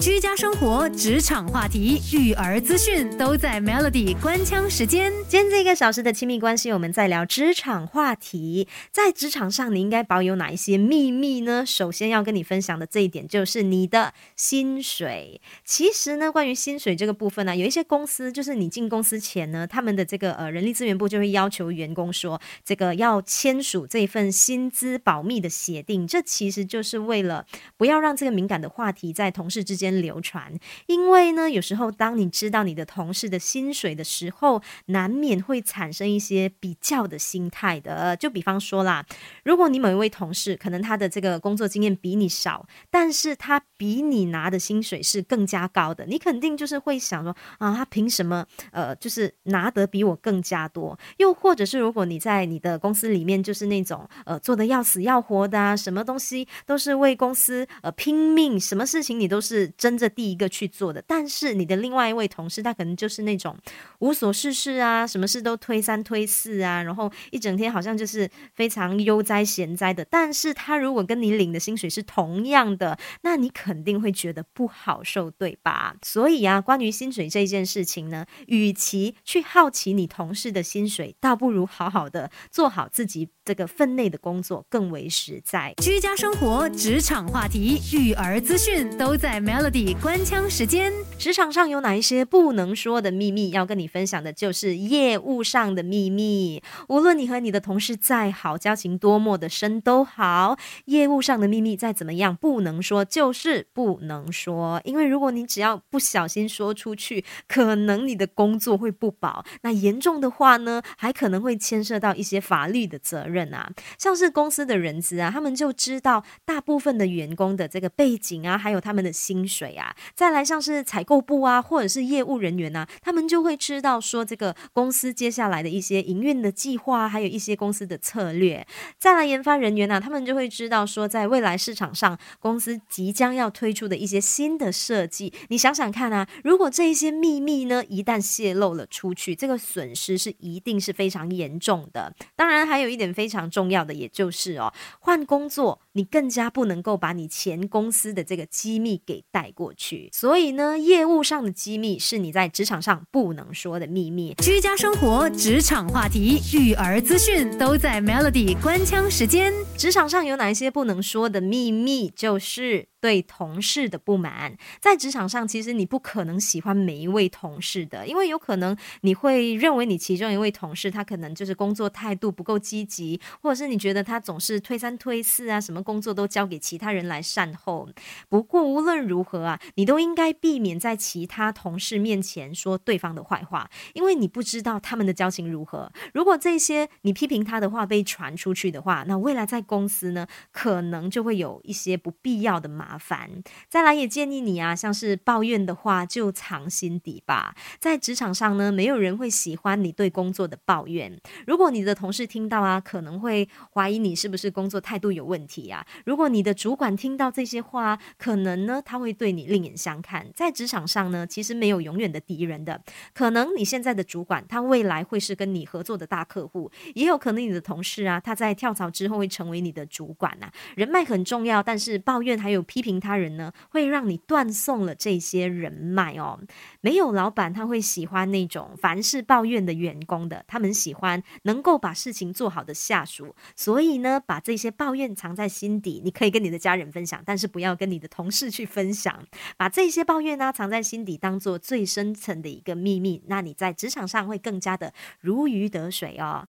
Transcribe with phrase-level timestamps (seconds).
[0.00, 5.12] 居家生活、职场话题、育儿资讯都在 Melody 官腔时间。
[5.28, 8.66] 今天这一个小时的亲密关系，我们在聊职场话题。
[8.90, 11.66] 在职场上，你应该保有哪一些秘密呢？
[11.66, 15.38] 首先要跟你分享的这一点就是你的薪水。
[15.66, 26.06] 其实呢，关于薪水这个部分呢，有一些公司就是你进公司前呢，他们的这个呃人力资源部就会要求员工说，这个要签署这份薪资保密的协定。
[26.06, 27.44] 这其实就是为了
[27.76, 29.89] 不要让这个敏感的话题在同事之间。
[29.90, 30.52] 流传，
[30.86, 38.16] 因为呢，有时候当你知道你的同事的薪水的时候，难免会产生一些比较的心态的。
[38.16, 39.04] 就比方说啦，
[39.44, 50.98] 如果你某一位同事可能他的这个工作经验比你少，但是他比你拿的薪水是更加高的，你肯定就是会想说啊，他凭什么呃，就是拿得比我更加多？
[51.16, 59.72] 又或者是如果你在你的公司里面就是那种呃做的要死要活的啊，什么东西都是为公司呃拼命，什么事情你都是。
[59.80, 63.56] 争着第一个去做的，但是你的另外一位同事，他可能就是那种
[64.00, 70.04] 无所事事啊，什么事都推三推四啊，然后一整天好像就是非常悠哉闲哉的。
[70.04, 75.96] 但是他如果跟你领的薪水是同样的，那你肯定会觉得不好受，对吧？
[76.02, 85.72] 所以啊，关于薪水这件事情呢，与其去好奇你同事的薪水，倒不如好好的做好自己这个分内的工作更为实在。
[85.78, 89.69] 居家生活、职场话题、育儿资讯都在 Melody。
[89.70, 93.50] 底官腔时间，职场上有哪一些不能说的秘密？
[93.50, 96.60] 要跟你分享的就是业务上的秘密。
[96.88, 104.80] 无论你和你的同事再好，交情多么的深都好，业务上的秘密再怎么样不能说，就是不能说。
[104.84, 109.44] 因为如果你只要不小心说出去，可能你的工作会不保。
[109.62, 113.70] 那严重的话呢，还可能会牵涉到一些法律的责任啊。
[113.96, 119.59] 像是公司的人资啊，他们就知道大部分的员工的这个背景啊，还有他们的薪水。
[119.60, 128.66] 水啊，再来像是采购部啊，或者是业务人员呐，他们就会知道说这个公司接下来的一些营运的计划，还有一些公司的策略。
[128.98, 135.30] 再来研发人员呢，他们就会知道说在未来市场上公司即将要推出的一些新的设计。
[135.48, 142.14] 你想想看啊，如果这一些秘密呢一旦泄露了出去，这个损失是一定是非常严重的。
[142.34, 149.50] 当然，还有一点非常重要的，也就是哦，换工作你更加不能够把你前公司的这个机密给带。
[149.50, 154.32] 过去，所以呢，业务上的机密是你在职场上不能说的秘密。
[154.38, 159.52] 居家生活、职场话题、育儿资讯都在 Melody 官腔时间。
[159.76, 162.10] 职场上有哪一些不能说的秘密？
[162.14, 162.89] 就是。
[163.00, 177.88] 对同事的不满，在职场上，其实你不可能喜欢每一位同事的，因为有可能你会认为你其中一位同事他可能就是工作态度不够积极，或者是你觉得他总是推三推四啊，什么工作都交给其他人来善后。
[178.28, 185.90] 不过无论如何啊，你都应该避免在其他同事面前说对方的坏话，因为你不知道他们的交情如何。
[186.12, 192.89] 如果这些你批评他的话被传出去的话，那未来在公司呢，可能就会有一些不必要的麻。
[192.90, 193.30] 麻烦，
[193.68, 197.54] 再来也建议你啊，像是抱怨的话就藏心底吧。
[197.78, 201.16] 在职场上呢，没有人会喜欢你对工作的抱怨。
[201.46, 205.86] 如果你的同事听到啊，可能会怀疑你是不是工作态度有问题啊。
[206.04, 210.26] 如果你的主管听到这些话，可能呢他会对你另眼相看。
[210.34, 212.82] 在职场上呢，其实没有永远的敌人的。
[213.14, 220.50] 可能你现在的主管，他未来会是跟你合作的大客户，也有可能你的同事啊，他在跳槽之后会成为你的主管呐。
[220.74, 222.79] 人脉很重要，但是抱怨还有批。
[222.80, 226.40] 批评他人呢，会让你断送了这些人脉哦。
[226.80, 233.34] 没有老板他会喜欢那种凡事抱怨的员工的，他们喜欢能够把事情做好的下属。
[233.54, 239.22] 所以呢，把这些抱怨藏在心底，你可以跟你的家人分享，但是不要跟你的同事去分享。
[239.58, 246.38] 把这些抱怨呢藏在心底，当做最深层的一个秘密，那你在职场上会更加的如鱼得水哦。